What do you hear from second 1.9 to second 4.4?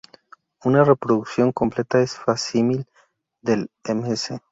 en facsímil del Ms.